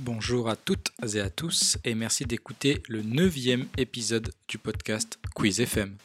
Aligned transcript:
Bonjour 0.00 0.48
à 0.48 0.54
toutes 0.54 0.92
et 1.12 1.18
à 1.18 1.28
tous 1.28 1.76
et 1.84 1.96
merci 1.96 2.24
d'écouter 2.24 2.84
le 2.88 3.02
neuvième 3.02 3.66
épisode 3.78 4.30
du 4.46 4.56
podcast 4.56 5.18
Quiz 5.34 5.60
FM. 5.60 5.96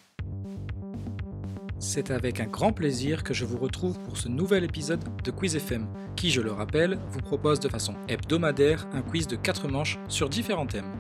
C'est 1.78 2.10
avec 2.10 2.40
un 2.40 2.48
grand 2.48 2.74
plaisir 2.74 3.24
que 3.24 3.36
je 3.36 3.46
vous 3.46 3.60
retrouve 3.60 4.00
pour 4.00 4.18
ce 4.18 4.30
nouvel 4.30 4.64
épisode 4.64 5.04
de 5.24 5.30
Quiz 5.30 5.56
FM, 5.56 5.86
qui, 6.16 6.32
je 6.32 6.42
le 6.42 6.52
rappelle, 6.52 6.98
vous 7.12 7.20
propose 7.20 7.60
de 7.60 7.70
façon 7.70 7.94
hebdomadaire 8.08 8.88
un 8.94 9.04
quiz 9.04 9.28
de 9.28 9.36
4 9.36 9.68
manches 9.68 10.00
sur 10.08 10.28
différents 10.28 10.66
thèmes. 10.66 10.92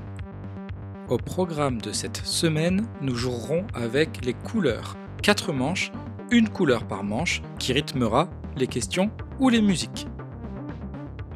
Au 1.09 1.17
programme 1.17 1.81
de 1.81 1.91
cette 1.93 2.17
semaine, 2.17 2.85
nous 3.01 3.15
jouerons 3.15 3.65
avec 3.73 4.23
les 4.23 4.35
couleurs. 4.35 4.97
4 5.23 5.51
manches, 5.51 5.91
une 6.29 6.47
couleur 6.47 6.87
par 6.87 7.03
manche, 7.03 7.41
qui 7.57 7.73
rythmera 7.73 8.29
les 8.55 8.67
questions 8.67 9.09
ou 9.39 9.49
les 9.49 9.63
musiques. 9.63 10.05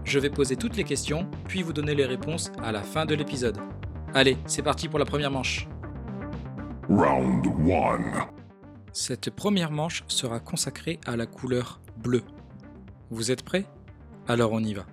Je 0.08 0.20
vais 0.20 0.30
poser 0.30 0.56
toutes 0.56 0.78
les 0.78 0.86
questions, 0.86 1.30
puis 1.50 1.64
vous 1.64 1.74
donner 1.74 1.94
les 1.94 2.06
réponses 2.06 2.50
à 2.64 2.72
la 2.72 2.82
fin 2.82 3.06
de 3.06 3.14
l'épisode. 3.14 3.58
Allez, 4.14 4.38
c'est 4.46 4.62
parti 4.62 4.88
pour 4.88 5.00
la 5.00 5.06
première 5.06 5.32
manche. 5.32 5.68
Round 6.88 7.46
1. 7.46 8.30
Cette 8.94 9.30
première 9.32 9.70
manche 9.70 10.06
sera 10.08 10.40
consacrée 10.40 11.02
à 11.06 11.18
la 11.18 11.26
couleur 11.26 11.82
bleue. 11.98 12.24
Vous 13.10 13.32
êtes 13.32 13.44
prêts? 13.44 13.66
Alors 14.30 14.54
on 14.54 14.64
y 14.64 14.74
va. 14.74 14.86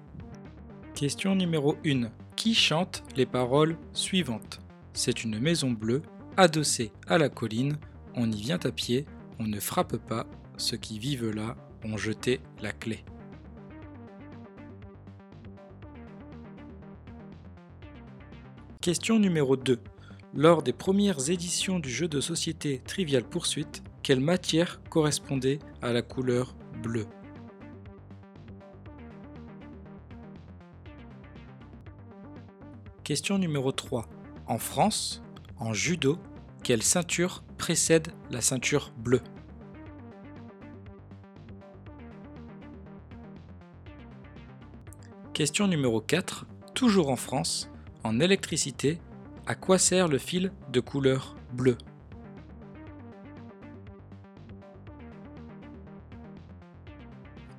Question 0.94 1.36
numéro 1.36 1.76
1. 1.86 2.10
Qui 2.34 2.52
chante 2.52 3.04
les 3.14 3.26
paroles 3.26 3.76
suivantes? 3.92 4.60
C'est 4.94 5.22
une 5.22 5.38
maison 5.38 5.70
bleue, 5.70 6.02
adossée 6.36 6.90
à 7.06 7.18
la 7.18 7.28
colline, 7.28 7.76
on 8.16 8.32
y 8.32 8.40
vient 8.40 8.58
à 8.64 8.72
pied, 8.72 9.06
on 9.38 9.44
ne 9.44 9.60
frappe 9.60 9.96
pas, 9.96 10.26
ceux 10.56 10.76
qui 10.76 10.98
vivent 10.98 11.30
là 11.30 11.54
ont 11.84 11.96
jeté 11.96 12.40
la 12.60 12.72
clé. 12.72 13.04
Question 18.84 19.18
numéro 19.18 19.56
2. 19.56 19.80
Lors 20.34 20.62
des 20.62 20.74
premières 20.74 21.30
éditions 21.30 21.78
du 21.78 21.88
jeu 21.88 22.06
de 22.06 22.20
société 22.20 22.82
Trivial 22.86 23.24
Poursuite, 23.24 23.82
quelle 24.02 24.20
matière 24.20 24.82
correspondait 24.90 25.58
à 25.80 25.94
la 25.94 26.02
couleur 26.02 26.54
bleue? 26.82 27.06
Question 33.04 33.38
numéro 33.38 33.72
3. 33.72 34.06
En 34.48 34.58
France, 34.58 35.22
en 35.56 35.72
judo, 35.72 36.18
quelle 36.62 36.82
ceinture 36.82 37.42
précède 37.56 38.08
la 38.30 38.42
ceinture 38.42 38.92
bleue? 38.98 39.22
Question 45.32 45.68
numéro 45.68 46.02
4. 46.02 46.44
Toujours 46.74 47.08
en 47.08 47.16
France, 47.16 47.70
en 48.04 48.20
électricité, 48.20 49.00
à 49.46 49.54
quoi 49.54 49.78
sert 49.78 50.08
le 50.08 50.18
fil 50.18 50.52
de 50.70 50.80
couleur 50.80 51.34
bleue? 51.52 51.78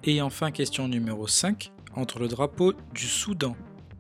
Et 0.04 0.22
enfin, 0.22 0.52
question 0.52 0.88
numéro 0.88 1.28
5. 1.28 1.72
Entre 1.96 2.20
le 2.20 2.28
drapeau 2.28 2.74
du 2.94 3.08
Soudan, 3.08 3.56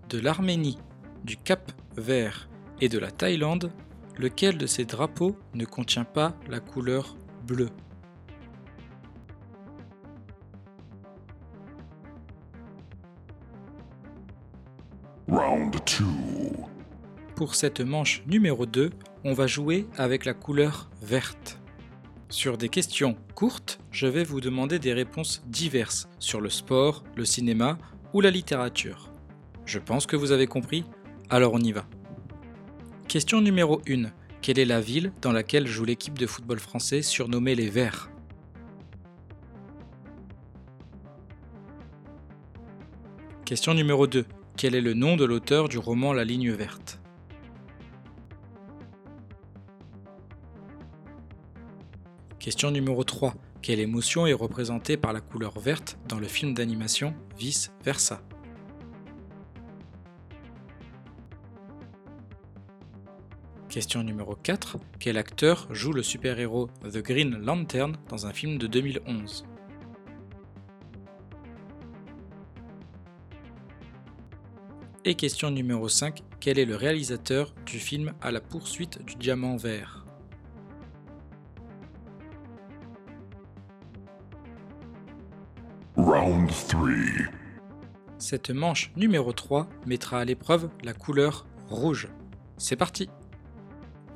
de 0.10 0.20
l'Arménie, 0.20 0.78
du 1.24 1.36
Cap 1.36 1.72
Vert 1.98 2.48
et 2.80 2.90
de 2.90 3.00
la 3.00 3.10
Thaïlande, 3.10 3.72
lequel 4.18 4.58
de 4.58 4.68
ces 4.68 4.86
drapeaux 4.86 5.36
ne 5.54 5.66
contient 5.66 6.04
pas 6.04 6.36
la 6.48 6.60
couleur 6.60 7.18
bleue? 7.48 7.70
Pour 17.36 17.56
cette 17.56 17.82
manche 17.82 18.24
numéro 18.28 18.66
2, 18.66 18.92
on 19.26 19.34
va 19.34 19.46
jouer 19.46 19.88
avec 19.98 20.24
la 20.24 20.34
couleur 20.34 20.90
verte. 21.02 21.60
Sur 22.30 22.58
des 22.58 22.70
questions 22.70 23.18
courtes, 23.36 23.78
je 23.92 24.08
vais 24.08 24.24
vous 24.24 24.40
demander 24.40 24.80
des 24.80 24.94
réponses 24.94 25.44
diverses 25.46 26.08
sur 26.18 26.40
le 26.40 26.50
sport, 26.50 27.04
le 27.18 27.26
cinéma 27.26 27.78
ou 28.14 28.22
la 28.22 28.32
littérature. 28.32 29.12
Je 29.66 29.80
pense 29.80 30.06
que 30.06 30.16
vous 30.16 30.32
avez 30.32 30.48
compris, 30.48 30.86
alors 31.30 31.52
on 31.54 31.60
y 31.60 31.74
va. 31.74 31.86
Question 33.10 33.42
numéro 33.42 33.82
1. 33.86 34.12
Quelle 34.42 34.58
est 34.58 34.64
la 34.64 34.80
ville 34.80 35.12
dans 35.22 35.34
laquelle 35.34 35.68
joue 35.68 35.84
l'équipe 35.84 36.18
de 36.18 36.28
football 36.28 36.60
français 36.60 37.02
surnommée 37.02 37.56
les 37.56 37.70
Verts? 37.70 38.10
Question 43.44 43.74
numéro 43.74 44.08
2. 44.08 44.26
Quel 44.56 44.74
est 44.74 44.80
le 44.80 44.94
nom 44.94 45.18
de 45.18 45.26
l'auteur 45.26 45.68
du 45.68 45.78
roman 45.78 46.14
La 46.14 46.24
ligne 46.24 46.54
verte? 46.54 47.02
Question 52.46 52.70
numéro 52.70 53.04
3. 53.04 53.34
Quelle 53.64 53.80
émotion 53.80 54.28
est 54.28 54.34
représentée 54.34 54.98
par 54.98 55.14
la 55.14 55.20
couleur 55.20 55.60
verte 55.60 55.98
dans 56.08 56.20
le 56.20 56.28
film 56.28 56.54
d'animation 56.54 57.16
Vice 57.40 57.72
Versa 57.84 58.22
Question 63.68 64.04
numéro 64.04 64.36
4. 64.36 64.78
Quel 65.00 65.18
acteur 65.18 65.68
joue 65.72 65.92
le 65.92 66.04
super-héros 66.04 66.70
The 66.84 67.00
Green 67.00 67.36
Lantern 67.36 67.98
dans 68.10 68.28
un 68.28 68.32
film 68.32 68.60
de 68.60 68.68
2011 68.68 69.44
Et 75.04 75.16
question 75.16 75.50
numéro 75.50 75.90
5. 75.90 76.22
Quel 76.40 76.60
est 76.60 76.66
le 76.66 76.76
réalisateur 76.76 77.56
du 77.66 77.80
film 77.80 78.14
À 78.22 78.30
la 78.30 78.40
poursuite 78.40 79.04
du 79.04 79.16
diamant 79.16 79.58
vert? 79.58 80.05
Round 86.16 86.50
3. 86.70 86.90
Cette 88.20 88.50
manche 88.50 88.90
numéro 88.96 89.34
3 89.34 89.68
mettra 89.86 90.22
à 90.22 90.24
l'épreuve 90.24 90.70
la 90.82 90.94
couleur 90.94 91.46
rouge. 91.68 92.08
C'est 92.56 92.78
parti 92.78 93.10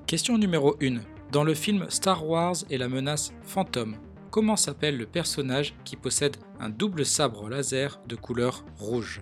Question 0.08 0.38
numéro 0.38 0.78
1. 0.82 1.00
Dans 1.34 1.44
le 1.44 1.54
film 1.54 1.88
Star 1.90 2.26
Wars 2.26 2.56
et 2.70 2.78
la 2.78 2.88
menace 2.88 3.34
fantôme, 3.44 3.98
comment 4.32 4.56
s'appelle 4.56 4.96
le 4.96 5.08
personnage 5.08 5.76
qui 5.84 5.98
possède 5.98 6.38
un 6.62 6.70
double 6.70 7.06
sabre 7.06 7.50
laser 7.50 8.00
de 8.08 8.16
couleur 8.16 8.64
rouge? 8.78 9.22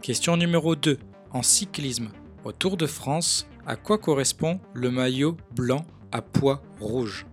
Question 0.00 0.38
numéro 0.38 0.74
2. 0.74 0.96
En 1.32 1.42
cyclisme, 1.42 2.08
au 2.44 2.52
Tour 2.52 2.78
de 2.78 2.86
France, 2.86 3.46
à 3.66 3.76
quoi 3.76 3.98
correspond 3.98 4.58
le 4.72 4.90
maillot 4.90 5.36
blanc 5.54 5.84
à 6.12 6.22
pois 6.22 6.62
rouge 6.80 7.26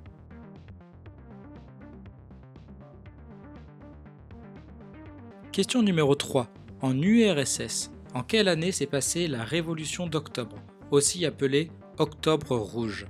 Question 5.51 5.81
numéro 5.81 6.13
3. 6.13 6.47
En 6.81 7.01
URSS, 7.01 7.89
en 8.13 8.21
quelle 8.21 8.47
année 8.47 8.71
s'est 8.71 8.85
passée 8.85 9.27
la 9.27 9.43
Révolution 9.43 10.05
d'octobre, 10.05 10.57
aussi 10.91 11.25
appelée 11.25 11.71
Octobre 11.97 12.55
rouge? 12.55 13.07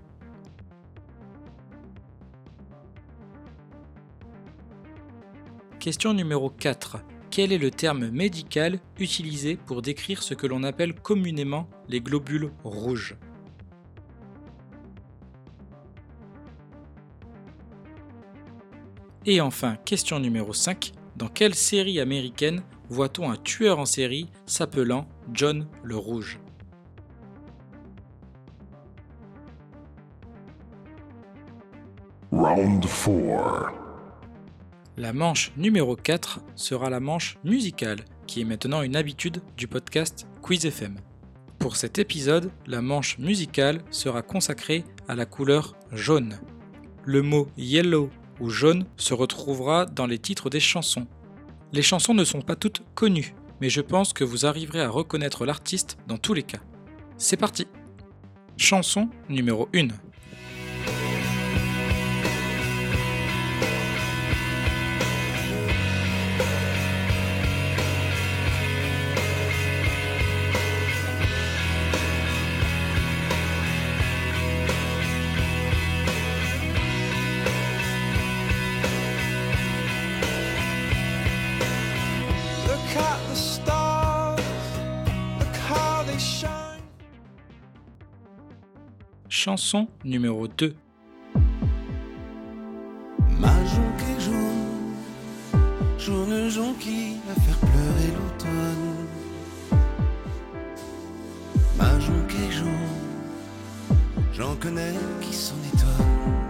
Question 5.79 6.13
numéro 6.13 6.49
4. 6.49 6.99
Quel 7.29 7.51
est 7.51 7.57
le 7.57 7.69
terme 7.69 8.09
médical 8.11 8.79
utilisé 8.97 9.57
pour 9.57 9.81
décrire 9.81 10.23
ce 10.23 10.33
que 10.33 10.47
l'on 10.47 10.63
appelle 10.63 10.93
communément 10.93 11.67
les 11.89 11.99
globules 11.99 12.53
rouges? 12.63 13.17
Et 19.29 19.41
enfin, 19.41 19.75
question 19.83 20.21
numéro 20.21 20.53
5. 20.53 20.93
Dans 21.17 21.27
quelle 21.27 21.53
série 21.53 21.99
américaine 21.99 22.63
voit-on 22.87 23.29
un 23.29 23.35
tueur 23.35 23.77
en 23.77 23.85
série 23.85 24.29
s'appelant 24.45 25.05
John 25.33 25.67
le 25.83 25.97
Rouge? 25.97 26.39
Round 32.31 32.85
4. 32.85 33.73
La 34.95 35.11
manche 35.11 35.51
numéro 35.57 35.97
4 35.97 36.39
sera 36.55 36.89
la 36.89 37.01
manche 37.01 37.37
musicale, 37.43 37.99
qui 38.27 38.39
est 38.39 38.45
maintenant 38.45 38.81
une 38.81 38.95
habitude 38.95 39.41
du 39.57 39.67
podcast 39.67 40.25
Quiz 40.41 40.65
FM. 40.65 40.95
Pour 41.59 41.75
cet 41.75 41.99
épisode, 41.99 42.49
la 42.65 42.81
manche 42.81 43.17
musicale 43.17 43.81
sera 43.91 44.21
consacrée 44.21 44.85
à 45.09 45.15
la 45.15 45.25
couleur 45.25 45.75
jaune. 45.91 46.39
Le 47.03 47.21
mot 47.21 47.49
yellow 47.57 48.09
ou 48.39 48.49
jaune 48.49 48.85
se 48.97 49.13
retrouvera 49.13 49.85
dans 49.85 50.05
les 50.05 50.19
titres 50.19 50.49
des 50.49 50.59
chansons. 50.59 51.07
Les 51.73 51.81
chansons 51.81 52.13
ne 52.13 52.23
sont 52.23 52.41
pas 52.41 52.55
toutes 52.55 52.83
connues, 52.95 53.35
mais 53.61 53.69
je 53.69 53.81
pense 53.81 54.13
que 54.13 54.23
vous 54.23 54.45
arriverez 54.45 54.81
à 54.81 54.89
reconnaître 54.89 55.45
l'artiste 55.45 55.97
dans 56.07 56.17
tous 56.17 56.33
les 56.33 56.43
cas. 56.43 56.59
C'est 57.17 57.37
parti 57.37 57.67
Chanson 58.57 59.09
numéro 59.29 59.69
1 59.75 59.87
Chanson 89.47 89.87
numéro 90.03 90.45
2. 90.45 90.75
Ma 93.39 93.47
jonque 93.47 94.03
est 94.11 94.19
jaune, 94.19 94.91
jaune 95.97 96.49
jonquille 96.49 97.15
à 97.31 97.39
faire 97.39 97.57
pleurer 97.59 98.11
l'automne. 98.17 99.07
Ma 101.77 101.97
jonque 101.97 102.35
est 102.45 102.51
jaune, 102.51 102.99
j'en 104.33 104.53
connais 104.57 104.95
qui 105.21 105.33
s'en 105.33 105.55
étonnent. 105.73 106.43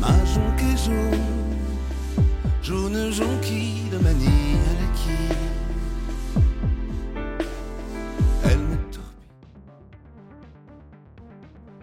Ma 0.00 0.14
jonque 0.34 0.62
est 0.72 0.84
jaune, 0.84 2.26
jaune 2.60 3.12
jonquille 3.12 3.88
de 3.92 3.98
manie 3.98 4.47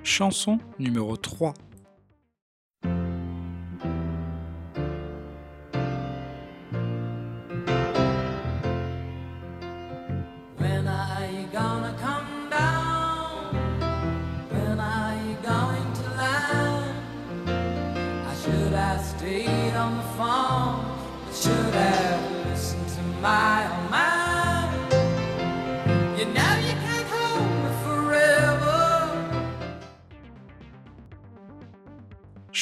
Chanson 0.06 0.60
numéro 0.78 1.18
3. 1.18 1.56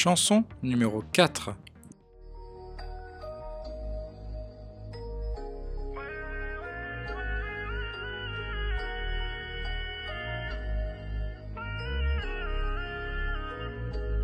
Chanson 0.04 0.44
numéro 0.62 1.02
4. 1.14 1.54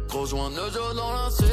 Gros 0.07 0.27
joint 0.27 0.51
de 0.51 0.57
jeu 0.57 0.81
dans 0.95 1.13
la 1.13 1.31
suite 1.31 1.49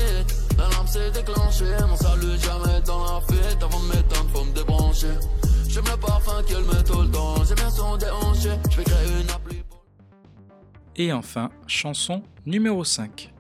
La 0.58 0.68
lampe 0.76 0.90
s'est 0.90 1.10
déclenchée. 1.12 1.64
Mon 1.88 1.96
salut 1.96 2.38
jamais 2.38 2.82
dans 2.82 3.06
la 3.06 3.22
fuite 3.22 3.64
Avant 3.64 3.80
de 3.80 3.88
m'éteindre 3.88 4.30
faut 4.34 4.44
me 4.44 4.54
débrancher. 4.54 5.08
J'aime 5.70 5.86
le 5.86 5.98
parfum 5.98 6.44
qu'elle 6.44 6.66
met 6.66 6.84
tout 6.84 7.02
le 7.02 7.10
temps. 7.10 7.46
J'aime 7.46 7.56
bien 7.56 7.70
son 7.70 7.96
déhanché. 7.96 8.50
Je 8.72 8.76
vais 8.76 8.84
créer 8.84 9.22
une 9.22 9.30
appli 9.30 9.64
Et 10.98 11.14
enfin, 11.14 11.50
chanson 11.66 12.24
numéro 12.46 12.84
5. 12.84 13.32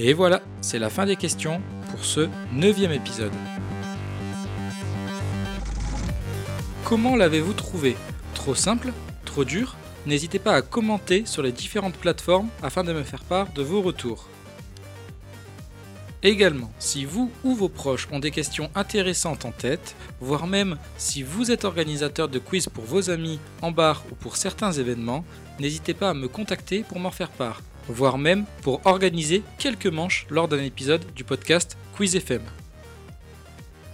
Et 0.00 0.12
voilà, 0.12 0.42
c'est 0.60 0.78
la 0.78 0.90
fin 0.90 1.06
des 1.06 1.16
questions 1.16 1.60
pour 1.90 2.04
ce 2.04 2.28
neuvième 2.52 2.92
épisode. 2.92 3.32
Comment 6.84 7.16
l'avez-vous 7.16 7.52
trouvé? 7.52 7.96
Trop 8.32 8.54
simple 8.54 8.92
Trop 9.24 9.44
dur? 9.44 9.76
N'hésitez 10.06 10.38
pas 10.38 10.54
à 10.54 10.62
commenter 10.62 11.26
sur 11.26 11.42
les 11.42 11.50
différentes 11.50 11.96
plateformes 11.96 12.48
afin 12.62 12.84
de 12.84 12.92
me 12.92 13.02
faire 13.02 13.24
part 13.24 13.52
de 13.54 13.62
vos 13.62 13.82
retours. 13.82 14.28
Également, 16.22 16.70
si 16.78 17.04
vous 17.04 17.32
ou 17.42 17.56
vos 17.56 17.68
proches 17.68 18.06
ont 18.12 18.20
des 18.20 18.30
questions 18.30 18.70
intéressantes 18.76 19.46
en 19.46 19.50
tête, 19.50 19.96
voire 20.20 20.46
même 20.46 20.78
si 20.96 21.24
vous 21.24 21.50
êtes 21.50 21.64
organisateur 21.64 22.28
de 22.28 22.38
quiz 22.38 22.68
pour 22.68 22.84
vos 22.84 23.10
amis 23.10 23.40
en 23.62 23.72
bar 23.72 24.04
ou 24.12 24.14
pour 24.14 24.36
certains 24.36 24.70
événements, 24.70 25.24
n'hésitez 25.58 25.94
pas 25.94 26.10
à 26.10 26.14
me 26.14 26.28
contacter 26.28 26.84
pour 26.84 27.00
m'en 27.00 27.10
faire 27.10 27.30
part, 27.30 27.62
voire 27.88 28.18
même 28.18 28.44
pour 28.62 28.80
organiser 28.86 29.42
quelques 29.58 29.86
manches 29.86 30.26
lors 30.30 30.48
d'un 30.48 30.62
épisode 30.62 31.04
du 31.14 31.24
podcast 31.24 31.76
Quiz 31.96 32.16
FM. 32.16 32.42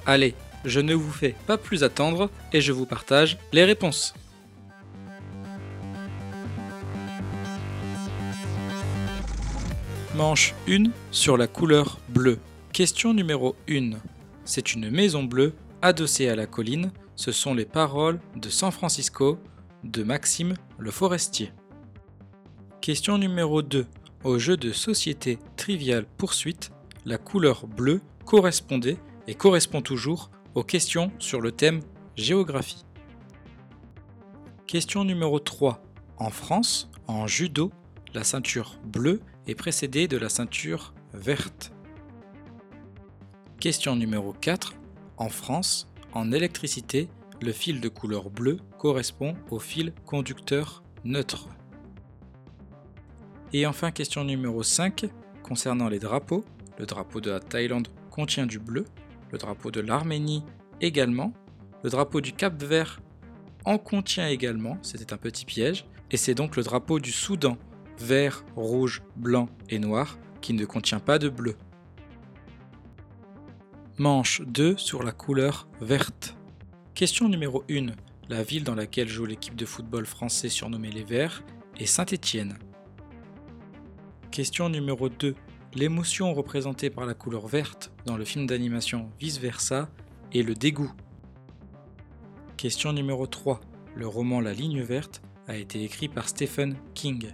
Allez, 0.06 0.34
je 0.64 0.80
ne 0.80 0.94
vous 0.94 1.10
fais 1.10 1.34
pas 1.46 1.56
plus 1.56 1.84
attendre 1.84 2.30
et 2.52 2.60
je 2.60 2.72
vous 2.72 2.86
partage 2.86 3.38
les 3.52 3.64
réponses. 3.64 4.14
Manche 10.14 10.54
1 10.68 10.84
sur 11.10 11.36
la 11.36 11.46
couleur 11.46 11.98
bleue. 12.08 12.38
Question 12.72 13.14
numéro 13.14 13.56
1. 13.68 13.90
C'est 14.44 14.74
une 14.74 14.90
maison 14.90 15.24
bleue 15.24 15.54
adossée 15.82 16.28
à 16.28 16.36
la 16.36 16.46
colline. 16.46 16.92
Ce 17.16 17.32
sont 17.32 17.54
les 17.54 17.64
paroles 17.64 18.20
de 18.36 18.48
San 18.48 18.70
Francisco 18.70 19.38
de 19.82 20.02
Maxime 20.02 20.54
le 20.78 20.90
Forestier. 20.90 21.52
Question 22.84 23.16
numéro 23.16 23.62
2. 23.62 23.86
Au 24.24 24.38
jeu 24.38 24.58
de 24.58 24.70
société 24.70 25.38
Trivial 25.56 26.04
Poursuite, 26.18 26.70
la 27.06 27.16
couleur 27.16 27.66
bleue 27.66 28.02
correspondait 28.26 28.98
et 29.26 29.34
correspond 29.34 29.80
toujours 29.80 30.30
aux 30.54 30.64
questions 30.64 31.10
sur 31.18 31.40
le 31.40 31.50
thème 31.50 31.80
géographie. 32.14 32.84
Question 34.66 35.02
numéro 35.02 35.38
3. 35.38 35.82
En 36.18 36.28
France, 36.28 36.90
en 37.06 37.26
judo, 37.26 37.72
la 38.12 38.22
ceinture 38.22 38.78
bleue 38.84 39.22
est 39.46 39.54
précédée 39.54 40.06
de 40.06 40.18
la 40.18 40.28
ceinture 40.28 40.92
verte. 41.14 41.72
Question 43.60 43.96
numéro 43.96 44.34
4. 44.34 44.74
En 45.16 45.30
France, 45.30 45.90
en 46.12 46.32
électricité, 46.32 47.08
le 47.40 47.52
fil 47.52 47.80
de 47.80 47.88
couleur 47.88 48.28
bleue 48.28 48.58
correspond 48.76 49.36
au 49.50 49.58
fil 49.58 49.94
conducteur 50.04 50.82
neutre. 51.04 51.48
Et 53.56 53.66
enfin, 53.66 53.92
question 53.92 54.24
numéro 54.24 54.64
5. 54.64 55.06
Concernant 55.44 55.88
les 55.88 56.00
drapeaux, 56.00 56.44
le 56.76 56.86
drapeau 56.86 57.20
de 57.20 57.30
la 57.30 57.38
Thaïlande 57.38 57.86
contient 58.10 58.46
du 58.46 58.58
bleu, 58.58 58.84
le 59.30 59.38
drapeau 59.38 59.70
de 59.70 59.80
l'Arménie 59.80 60.42
également, 60.80 61.32
le 61.84 61.90
drapeau 61.90 62.20
du 62.20 62.32
Cap 62.32 62.60
Vert 62.60 63.00
en 63.64 63.78
contient 63.78 64.26
également, 64.26 64.76
c'était 64.82 65.12
un 65.12 65.18
petit 65.18 65.44
piège, 65.44 65.86
et 66.10 66.16
c'est 66.16 66.34
donc 66.34 66.56
le 66.56 66.64
drapeau 66.64 66.98
du 66.98 67.12
Soudan, 67.12 67.56
vert, 68.00 68.44
rouge, 68.56 69.02
blanc 69.14 69.48
et 69.68 69.78
noir, 69.78 70.18
qui 70.40 70.52
ne 70.52 70.64
contient 70.64 70.98
pas 70.98 71.20
de 71.20 71.28
bleu. 71.28 71.54
Manche 73.98 74.42
2 74.42 74.76
sur 74.76 75.04
la 75.04 75.12
couleur 75.12 75.68
verte. 75.80 76.36
Question 76.94 77.28
numéro 77.28 77.62
1. 77.70 77.86
La 78.28 78.42
ville 78.42 78.64
dans 78.64 78.74
laquelle 78.74 79.08
joue 79.08 79.26
l'équipe 79.26 79.54
de 79.54 79.64
football 79.64 80.06
français 80.06 80.48
surnommée 80.48 80.90
les 80.90 81.04
Verts 81.04 81.44
est 81.78 81.86
Saint-Étienne. 81.86 82.58
Question 84.34 84.68
numéro 84.68 85.08
2. 85.08 85.36
L'émotion 85.76 86.34
représentée 86.34 86.90
par 86.90 87.06
la 87.06 87.14
couleur 87.14 87.46
verte 87.46 87.92
dans 88.04 88.16
le 88.16 88.24
film 88.24 88.48
d'animation 88.48 89.08
Vice 89.20 89.38
Versa 89.38 89.88
est 90.32 90.42
le 90.42 90.56
dégoût. 90.56 90.90
Question 92.56 92.92
numéro 92.92 93.28
3. 93.28 93.60
Le 93.94 94.08
roman 94.08 94.40
La 94.40 94.52
ligne 94.52 94.82
verte 94.82 95.22
a 95.46 95.56
été 95.56 95.84
écrit 95.84 96.08
par 96.08 96.28
Stephen 96.28 96.74
King. 96.94 97.28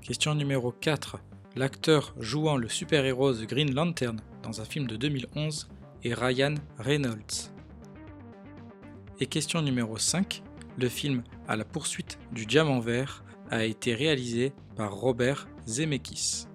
Question 0.00 0.36
numéro 0.36 0.70
4. 0.70 1.18
L'acteur 1.56 2.14
jouant 2.20 2.56
le 2.56 2.68
super-héros 2.68 3.32
The 3.32 3.48
Green 3.48 3.74
Lantern 3.74 4.20
dans 4.44 4.60
un 4.60 4.64
film 4.64 4.86
de 4.86 4.94
2011 4.94 5.68
est 6.04 6.14
Ryan 6.14 6.54
Reynolds. 6.78 7.50
Et 9.18 9.26
question 9.26 9.60
numéro 9.60 9.98
5. 9.98 10.40
Le 10.78 10.88
film 10.88 11.24
À 11.48 11.56
la 11.56 11.64
poursuite 11.64 12.20
du 12.30 12.46
diamant 12.46 12.78
vert 12.78 13.24
a 13.52 13.64
été 13.64 13.94
réalisé 13.94 14.52
par 14.76 14.94
Robert 14.94 15.46
Zemeckis. 15.66 16.46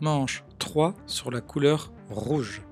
Manche 0.00 0.44
3 0.58 0.94
sur 1.06 1.30
la 1.30 1.42
couleur 1.42 1.92
rouge. 2.08 2.62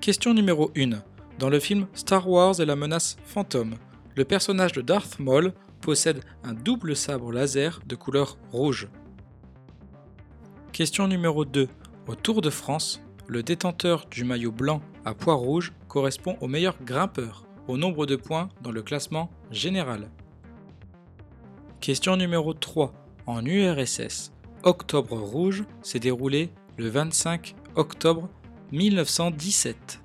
Question 0.00 0.34
numéro 0.34 0.72
1. 0.76 0.90
Dans 1.38 1.48
le 1.48 1.60
film 1.60 1.86
Star 1.94 2.28
Wars 2.28 2.60
et 2.60 2.66
la 2.66 2.74
menace 2.74 3.16
fantôme, 3.24 3.76
le 4.16 4.24
personnage 4.24 4.72
de 4.72 4.82
Darth 4.82 5.20
Maul 5.20 5.52
possède 5.80 6.22
un 6.42 6.52
double 6.52 6.96
sabre 6.96 7.32
laser 7.32 7.80
de 7.86 7.94
couleur 7.94 8.38
rouge. 8.50 8.88
Question 10.72 11.06
numéro 11.06 11.44
2. 11.44 11.68
Au 12.08 12.14
Tour 12.16 12.42
de 12.42 12.50
France, 12.50 13.00
le 13.28 13.44
détenteur 13.44 14.06
du 14.10 14.24
maillot 14.24 14.52
blanc 14.52 14.82
à 15.04 15.14
pois 15.14 15.34
rouge 15.34 15.72
correspond 15.86 16.36
au 16.40 16.48
meilleur 16.48 16.76
grimpeur 16.82 17.44
au 17.68 17.76
nombre 17.76 18.06
de 18.06 18.16
points 18.16 18.48
dans 18.62 18.72
le 18.72 18.82
classement 18.82 19.30
général. 19.52 20.10
Question 21.82 22.16
numéro 22.16 22.54
3. 22.54 22.92
En 23.26 23.44
URSS, 23.44 24.30
Octobre 24.62 25.18
Rouge 25.18 25.64
s'est 25.82 25.98
déroulé 25.98 26.50
le 26.76 26.88
25 26.88 27.56
octobre 27.74 28.30
1917. 28.70 30.00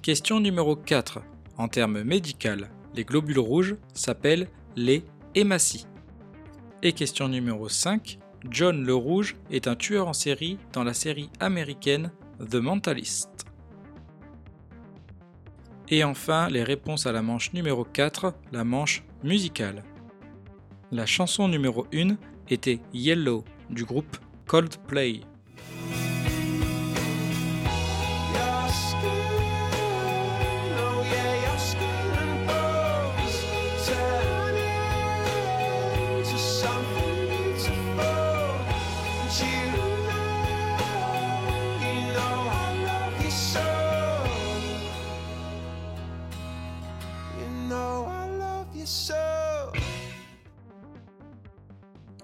Question 0.00 0.40
numéro 0.40 0.76
4. 0.76 1.20
En 1.58 1.68
termes 1.68 2.04
médicaux, 2.04 2.64
les 2.94 3.04
globules 3.04 3.38
rouges 3.38 3.76
s'appellent 3.92 4.48
les 4.76 5.04
hématies. 5.34 5.86
Et 6.82 6.94
question 6.94 7.28
numéro 7.28 7.68
5. 7.68 8.18
John 8.48 8.82
le 8.82 8.94
Rouge 8.94 9.36
est 9.50 9.68
un 9.68 9.76
tueur 9.76 10.08
en 10.08 10.14
série 10.14 10.56
dans 10.72 10.84
la 10.84 10.94
série 10.94 11.28
américaine 11.38 12.12
The 12.50 12.54
Mentalist. 12.54 13.44
Et 15.90 16.02
enfin, 16.02 16.48
les 16.48 16.64
réponses 16.64 17.04
à 17.04 17.12
la 17.12 17.20
manche 17.20 17.52
numéro 17.52 17.84
4, 17.84 18.32
la 18.52 18.64
manche 18.64 19.04
musicale. 19.22 19.84
La 20.90 21.04
chanson 21.04 21.48
numéro 21.48 21.86
1 21.92 22.16
était 22.48 22.80
Yellow 22.94 23.44
du 23.68 23.84
groupe 23.84 24.16
Coldplay. 24.46 25.20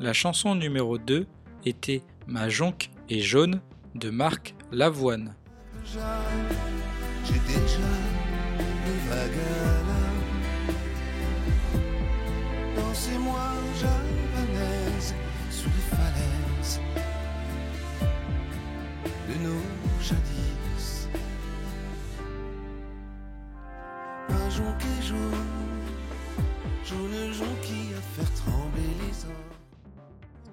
La 0.01 0.13
chanson 0.13 0.57
numéro 0.57 0.99
2 0.99 1.27
était 1.65 2.03
Ma 2.27 2.49
jonque 2.49 2.91
est 3.09 3.21
jaune 3.21 3.61
de 3.95 4.11
Marc 4.11 4.55
Lavoine. 4.73 5.35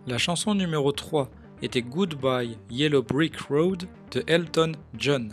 La 0.08 0.18
chanson 0.18 0.56
numéro 0.56 0.92
3 0.92 1.30
était 1.62 1.84
Goodbye 1.84 2.58
Yellow 2.72 3.04
Brick 3.04 3.40
Road 3.42 3.84
de 4.12 4.24
Elton 4.26 4.72
John. 4.98 5.32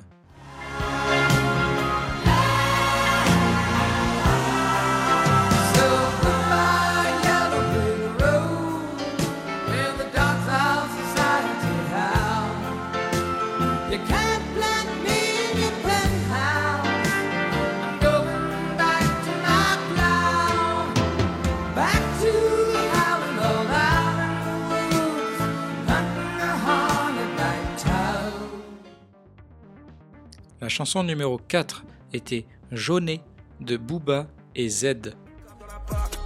Chanson 30.78 31.02
numéro 31.02 31.38
4 31.38 31.84
était 32.12 32.46
Jaunet 32.70 33.20
de 33.58 33.76
Booba 33.76 34.28
et 34.54 34.68
Z. 34.68 34.84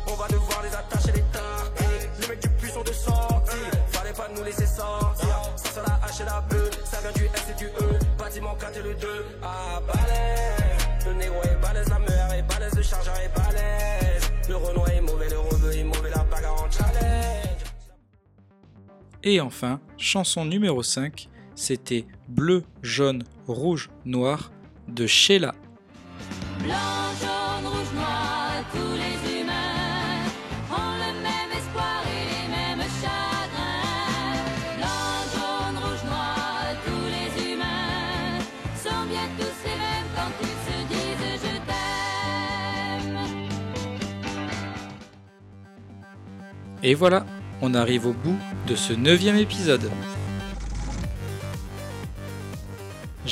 On 0.07 0.15
va 0.15 0.29
devoir 0.29 0.63
les 0.63 0.75
attacher 0.75 1.13
les 1.13 1.23
tas. 1.33 1.41
Les 2.21 2.29
mecs 2.29 2.43
du 2.43 2.51
puissant 2.51 2.83
de 2.83 2.93
sortie. 2.93 3.57
Fallait 3.87 4.13
pas 4.13 4.29
nous 4.37 4.45
laisser 4.45 4.67
sortir. 4.67 5.27
Ça 5.57 5.71
sur 5.73 5.83
la 5.83 6.07
H 6.07 6.21
et 6.21 6.25
la 6.27 6.41
B. 6.43 6.71
Ça 6.85 7.01
vient 7.01 7.13
du 7.13 7.25
S 7.25 7.47
et 7.51 7.59
du. 7.59 7.71
Bâtiment 8.19 8.55
4 8.57 8.77
et 8.77 8.83
le 8.83 8.95
2. 8.95 9.09
Balèze. 9.41 11.07
Le 11.07 11.15
négro 11.15 11.43
est 11.45 11.63
balèze. 11.63 11.89
La 11.89 11.99
mère 12.01 12.33
est 12.35 12.43
balèze. 12.43 12.75
Le 12.75 12.83
chargeur 12.83 13.15
est 13.21 13.35
balèze. 13.35 14.31
Le 14.51 14.57
Renoir 14.57 14.91
est 14.91 15.01
mauvais. 15.01 15.31
Le 15.31 15.39
rebeu 15.39 15.73
est 15.73 15.85
mauvais. 15.85 16.11
La 16.11 16.25
bagarre 16.25 16.63
en 16.63 16.71
challenge. 16.71 17.65
Et 19.23 19.41
enfin, 19.41 19.81
chanson 19.97 20.45
numéro 20.45 20.83
5, 20.83 21.31
c'était 21.55 22.07
Bleu, 22.29 22.65
jaune, 22.83 23.23
rouge, 23.47 23.91
noir 24.05 24.51
de 24.89 25.07
Sheila. 25.07 25.55
Blanc, 26.61 26.75
jaune, 27.21 27.67
rouge, 27.67 27.93
noir, 27.95 28.53
tous 28.73 28.95
les 28.95 29.41
humains 29.41 30.25
ont 30.71 30.95
le 30.99 31.13
même 31.23 31.53
espoir 31.57 32.03
et 32.07 32.25
les 32.33 32.49
mêmes 32.49 32.87
chagrins. 33.01 34.41
Blanc, 34.79 35.15
jaune, 35.35 35.77
rouge, 35.83 36.05
noir, 36.05 36.65
tous 36.85 37.07
les 37.15 37.53
humains 37.53 38.39
sont 38.83 39.05
bien 39.09 39.27
tous 39.39 39.61
les 39.65 39.77
mêmes 39.77 40.09
quand 40.15 40.33
ils 40.41 40.59
se 40.67 40.77
disent 40.89 41.41
je 41.43 41.55
t'aime. 43.07 43.19
Et 46.83 46.95
voilà, 46.95 47.27
on 47.61 47.75
arrive 47.75 48.07
au 48.07 48.13
bout 48.13 48.39
de 48.67 48.75
ce 48.75 48.93
neuvième 48.93 49.37
épisode. 49.37 49.91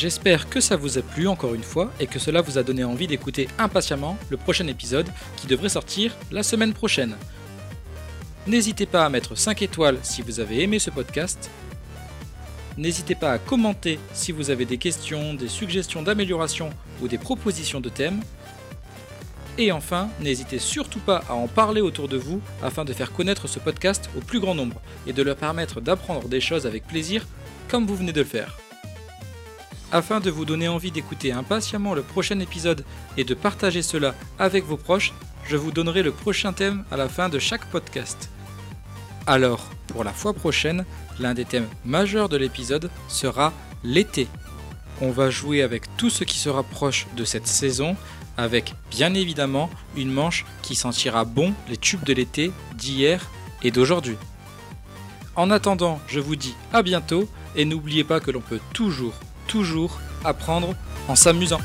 J'espère 0.00 0.48
que 0.48 0.60
ça 0.60 0.76
vous 0.76 0.96
a 0.96 1.02
plu 1.02 1.28
encore 1.28 1.52
une 1.52 1.62
fois 1.62 1.92
et 2.00 2.06
que 2.06 2.18
cela 2.18 2.40
vous 2.40 2.56
a 2.56 2.62
donné 2.62 2.84
envie 2.84 3.06
d'écouter 3.06 3.48
impatiemment 3.58 4.16
le 4.30 4.38
prochain 4.38 4.66
épisode 4.66 5.06
qui 5.36 5.46
devrait 5.46 5.68
sortir 5.68 6.16
la 6.32 6.42
semaine 6.42 6.72
prochaine. 6.72 7.16
N'hésitez 8.46 8.86
pas 8.86 9.04
à 9.04 9.10
mettre 9.10 9.36
5 9.36 9.60
étoiles 9.60 9.98
si 10.02 10.22
vous 10.22 10.40
avez 10.40 10.62
aimé 10.62 10.78
ce 10.78 10.88
podcast. 10.88 11.50
N'hésitez 12.78 13.14
pas 13.14 13.32
à 13.32 13.38
commenter 13.38 13.98
si 14.14 14.32
vous 14.32 14.48
avez 14.48 14.64
des 14.64 14.78
questions, 14.78 15.34
des 15.34 15.48
suggestions 15.48 16.00
d'amélioration 16.00 16.70
ou 17.02 17.06
des 17.06 17.18
propositions 17.18 17.82
de 17.82 17.90
thèmes. 17.90 18.22
Et 19.58 19.70
enfin, 19.70 20.08
n'hésitez 20.18 20.60
surtout 20.60 21.00
pas 21.00 21.22
à 21.28 21.34
en 21.34 21.46
parler 21.46 21.82
autour 21.82 22.08
de 22.08 22.16
vous 22.16 22.40
afin 22.62 22.86
de 22.86 22.94
faire 22.94 23.12
connaître 23.12 23.48
ce 23.48 23.58
podcast 23.58 24.08
au 24.16 24.22
plus 24.22 24.40
grand 24.40 24.54
nombre 24.54 24.80
et 25.06 25.12
de 25.12 25.22
leur 25.22 25.36
permettre 25.36 25.82
d'apprendre 25.82 26.26
des 26.26 26.40
choses 26.40 26.66
avec 26.66 26.86
plaisir 26.86 27.26
comme 27.68 27.86
vous 27.86 27.96
venez 27.96 28.12
de 28.12 28.20
le 28.22 28.26
faire. 28.26 28.56
Afin 29.92 30.20
de 30.20 30.30
vous 30.30 30.44
donner 30.44 30.68
envie 30.68 30.92
d'écouter 30.92 31.32
impatiemment 31.32 31.94
le 31.94 32.02
prochain 32.02 32.38
épisode 32.38 32.84
et 33.16 33.24
de 33.24 33.34
partager 33.34 33.82
cela 33.82 34.14
avec 34.38 34.64
vos 34.64 34.76
proches, 34.76 35.12
je 35.48 35.56
vous 35.56 35.72
donnerai 35.72 36.04
le 36.04 36.12
prochain 36.12 36.52
thème 36.52 36.84
à 36.92 36.96
la 36.96 37.08
fin 37.08 37.28
de 37.28 37.40
chaque 37.40 37.66
podcast. 37.66 38.30
Alors, 39.26 39.68
pour 39.88 40.04
la 40.04 40.12
fois 40.12 40.32
prochaine, 40.32 40.84
l'un 41.18 41.34
des 41.34 41.44
thèmes 41.44 41.68
majeurs 41.84 42.28
de 42.28 42.36
l'épisode 42.36 42.88
sera 43.08 43.52
l'été. 43.82 44.28
On 45.00 45.10
va 45.10 45.28
jouer 45.28 45.62
avec 45.62 45.84
tout 45.96 46.10
ce 46.10 46.22
qui 46.22 46.38
se 46.38 46.48
rapproche 46.48 47.08
de 47.16 47.24
cette 47.24 47.48
saison, 47.48 47.96
avec 48.36 48.74
bien 48.90 49.14
évidemment 49.14 49.70
une 49.96 50.12
manche 50.12 50.46
qui 50.62 50.76
sentira 50.76 51.24
bon 51.24 51.52
les 51.68 51.76
tubes 51.76 52.04
de 52.04 52.12
l'été 52.12 52.52
d'hier 52.76 53.28
et 53.64 53.72
d'aujourd'hui. 53.72 54.16
En 55.34 55.50
attendant, 55.50 56.00
je 56.06 56.20
vous 56.20 56.36
dis 56.36 56.54
à 56.72 56.82
bientôt 56.82 57.28
et 57.56 57.64
n'oubliez 57.64 58.04
pas 58.04 58.20
que 58.20 58.30
l'on 58.30 58.40
peut 58.40 58.60
toujours, 58.72 59.14
toujours 59.50 59.98
apprendre 60.24 60.74
en 61.08 61.16
s'amusant. 61.16 61.60